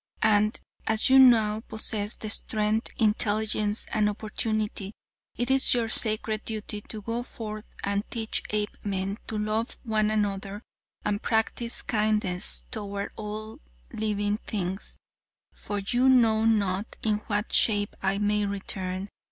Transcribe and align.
And 0.23 0.59
as 0.87 1.11
you 1.11 1.19
now 1.19 1.59
possess 1.59 2.15
the 2.15 2.31
strength, 2.31 2.89
intelligence 2.97 3.85
and 3.93 4.09
opportunity, 4.09 4.93
it 5.35 5.51
is 5.51 5.75
your 5.75 5.89
sacred 5.89 6.43
duty 6.43 6.81
to 6.87 7.03
go 7.03 7.21
forth 7.21 7.65
and 7.83 8.03
teach 8.09 8.41
Apemen 8.49 9.19
to 9.27 9.37
love 9.37 9.77
one 9.83 10.09
another 10.09 10.63
and 11.05 11.21
practice 11.21 11.83
kindness 11.83 12.63
toward 12.71 13.11
all 13.15 13.59
living 13.93 14.39
things, 14.39 14.97
for 15.53 15.77
you 15.77 16.09
know 16.09 16.45
not 16.45 16.97
in 17.03 17.17
what 17.27 17.53
shape 17.53 17.95
I 18.01 18.17
may 18.17 18.47
return. 18.47 19.07